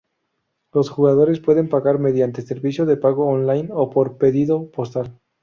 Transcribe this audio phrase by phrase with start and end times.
[0.73, 5.19] Los jugadores pueden pagar mediante servicios de pago online o por pedido postal.